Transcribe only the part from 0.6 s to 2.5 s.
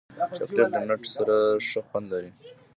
له نټ سره ښه خوند لري.